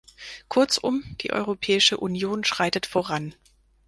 Kurzum, 0.49 1.03
die 1.21 1.31
Europäische 1.31 1.97
Union 1.97 2.43
schreitet 2.43 2.87
voran. 2.87 3.35